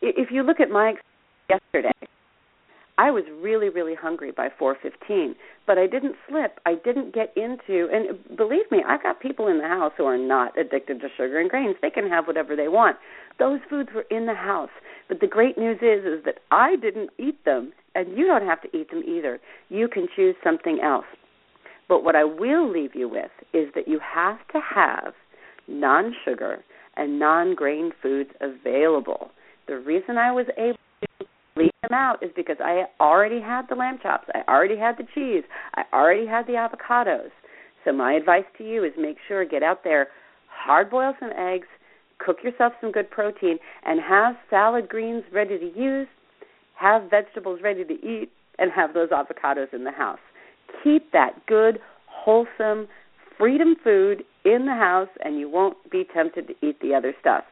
If 0.00 0.30
you 0.30 0.42
look 0.42 0.60
at 0.60 0.70
my 0.70 0.94
yesterday, 1.48 1.92
I 2.96 3.10
was 3.10 3.24
really 3.40 3.68
really 3.68 3.94
hungry 3.94 4.32
by 4.32 4.48
4:15, 4.48 5.34
but 5.66 5.78
I 5.78 5.86
didn't 5.86 6.16
slip. 6.28 6.60
I 6.66 6.74
didn't 6.74 7.14
get 7.14 7.32
into 7.36 7.88
and 7.92 8.36
believe 8.36 8.70
me, 8.70 8.82
I've 8.86 9.02
got 9.02 9.20
people 9.20 9.48
in 9.48 9.58
the 9.58 9.68
house 9.68 9.92
who 9.96 10.04
are 10.04 10.18
not 10.18 10.58
addicted 10.58 11.00
to 11.00 11.08
sugar 11.16 11.38
and 11.38 11.50
grains. 11.50 11.76
They 11.80 11.90
can 11.90 12.08
have 12.08 12.26
whatever 12.26 12.56
they 12.56 12.68
want. 12.68 12.96
Those 13.38 13.60
foods 13.68 13.90
were 13.94 14.06
in 14.10 14.26
the 14.26 14.34
house. 14.34 14.70
But 15.08 15.20
the 15.20 15.26
great 15.26 15.56
news 15.56 15.78
is 15.80 16.04
is 16.04 16.24
that 16.24 16.38
I 16.50 16.76
didn't 16.76 17.10
eat 17.18 17.44
them 17.44 17.72
and 17.94 18.16
you 18.16 18.26
don't 18.26 18.46
have 18.46 18.62
to 18.62 18.76
eat 18.76 18.90
them 18.90 19.02
either. 19.06 19.40
You 19.68 19.88
can 19.88 20.08
choose 20.14 20.36
something 20.42 20.80
else. 20.80 21.06
But 21.88 22.04
what 22.04 22.16
I 22.16 22.24
will 22.24 22.70
leave 22.70 22.94
you 22.94 23.08
with 23.08 23.30
is 23.52 23.68
that 23.74 23.88
you 23.88 23.98
have 24.00 24.38
to 24.52 24.60
have 24.60 25.14
non 25.66 26.14
sugar, 26.24 26.64
and 26.96 27.18
non 27.18 27.54
grain 27.54 27.92
foods 28.02 28.30
available. 28.40 29.30
The 29.66 29.78
reason 29.78 30.18
I 30.18 30.32
was 30.32 30.46
able 30.56 30.78
to 31.20 31.26
leave 31.56 31.70
them 31.82 31.92
out 31.92 32.22
is 32.22 32.30
because 32.34 32.56
I 32.60 32.84
already 33.00 33.40
had 33.40 33.62
the 33.68 33.74
lamb 33.74 33.98
chops, 34.02 34.28
I 34.34 34.42
already 34.50 34.76
had 34.76 34.96
the 34.96 35.06
cheese, 35.14 35.44
I 35.74 35.84
already 35.92 36.26
had 36.26 36.46
the 36.46 36.54
avocados. 36.54 37.30
So 37.84 37.92
my 37.92 38.14
advice 38.14 38.44
to 38.58 38.64
you 38.64 38.84
is 38.84 38.92
make 38.98 39.16
sure 39.26 39.44
get 39.44 39.62
out 39.62 39.84
there, 39.84 40.08
hard 40.48 40.90
boil 40.90 41.14
some 41.20 41.30
eggs, 41.36 41.66
cook 42.18 42.38
yourself 42.42 42.72
some 42.80 42.92
good 42.92 43.10
protein, 43.10 43.58
and 43.84 44.00
have 44.00 44.34
salad 44.50 44.88
greens 44.88 45.22
ready 45.32 45.58
to 45.58 45.78
use, 45.78 46.08
have 46.74 47.10
vegetables 47.10 47.60
ready 47.62 47.84
to 47.84 47.94
eat, 47.94 48.30
and 48.58 48.72
have 48.72 48.92
those 48.92 49.10
avocados 49.10 49.72
in 49.72 49.84
the 49.84 49.92
house. 49.92 50.18
Keep 50.82 51.12
that 51.12 51.46
good, 51.46 51.78
wholesome, 52.06 52.88
freedom 53.38 53.76
food 53.82 54.24
in 54.44 54.66
the 54.66 54.74
house 54.74 55.08
and 55.24 55.38
you 55.38 55.48
won't 55.48 55.76
be 55.90 56.04
tempted 56.12 56.48
to 56.48 56.54
eat 56.66 56.80
the 56.80 56.94
other 56.94 57.14
stuff. 57.20 57.44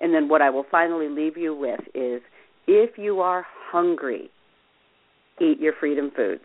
And 0.00 0.12
then 0.12 0.28
what 0.28 0.42
I 0.42 0.50
will 0.50 0.66
finally 0.70 1.08
leave 1.08 1.36
you 1.36 1.54
with 1.54 1.80
is 1.94 2.20
if 2.66 2.98
you 2.98 3.20
are 3.20 3.46
hungry, 3.70 4.30
eat 5.40 5.60
your 5.60 5.72
freedom 5.78 6.10
foods. 6.14 6.44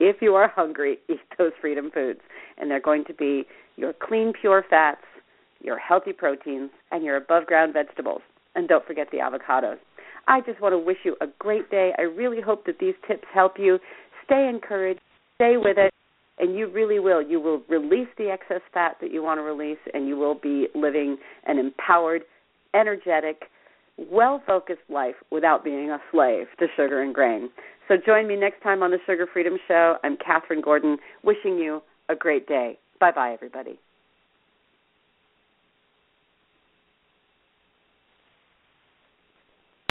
If 0.00 0.16
you 0.20 0.34
are 0.34 0.48
hungry, 0.48 0.98
eat 1.08 1.20
those 1.36 1.52
freedom 1.60 1.90
foods. 1.92 2.20
And 2.56 2.70
they're 2.70 2.80
going 2.80 3.04
to 3.06 3.14
be 3.14 3.44
your 3.76 3.92
clean, 3.92 4.32
pure 4.38 4.64
fats, 4.68 5.02
your 5.60 5.78
healthy 5.78 6.12
proteins, 6.12 6.70
and 6.90 7.04
your 7.04 7.16
above 7.16 7.46
ground 7.46 7.72
vegetables. 7.72 8.22
And 8.54 8.68
don't 8.68 8.86
forget 8.86 9.08
the 9.10 9.18
avocados. 9.18 9.78
I 10.26 10.40
just 10.42 10.60
want 10.60 10.72
to 10.72 10.78
wish 10.78 10.98
you 11.04 11.16
a 11.20 11.26
great 11.38 11.70
day. 11.70 11.92
I 11.98 12.02
really 12.02 12.40
hope 12.40 12.66
that 12.66 12.78
these 12.78 12.94
tips 13.06 13.24
help 13.32 13.54
you. 13.58 13.78
Stay 14.24 14.48
encouraged, 14.48 15.00
stay 15.38 15.56
with 15.56 15.78
it, 15.78 15.92
and 16.38 16.56
you 16.56 16.68
really 16.68 16.98
will. 16.98 17.22
You 17.22 17.40
will 17.40 17.62
release 17.68 18.08
the 18.18 18.30
excess 18.30 18.60
fat 18.74 18.96
that 19.00 19.12
you 19.12 19.22
want 19.22 19.38
to 19.38 19.42
release, 19.42 19.78
and 19.94 20.06
you 20.06 20.16
will 20.16 20.34
be 20.34 20.66
living 20.74 21.16
an 21.46 21.58
empowered, 21.58 22.22
energetic, 22.74 23.44
well 24.10 24.42
focused 24.46 24.88
life 24.88 25.14
without 25.30 25.64
being 25.64 25.90
a 25.90 25.98
slave 26.12 26.46
to 26.58 26.66
sugar 26.76 27.02
and 27.02 27.14
grain. 27.14 27.50
So 27.88 27.94
join 28.04 28.28
me 28.28 28.36
next 28.36 28.62
time 28.62 28.82
on 28.82 28.90
the 28.90 28.98
Sugar 29.06 29.26
Freedom 29.32 29.58
Show. 29.66 29.96
I'm 30.04 30.16
Catherine 30.16 30.60
Gordon, 30.60 30.98
wishing 31.24 31.56
you 31.56 31.82
a 32.08 32.14
great 32.14 32.46
day. 32.46 32.78
Bye 33.00 33.12
bye, 33.12 33.32
everybody. 33.32 33.78